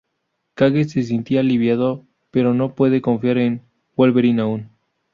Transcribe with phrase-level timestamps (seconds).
[0.55, 3.61] Cage se siente aliviado, pero no puede confiar en
[3.95, 4.69] Wolverine aún.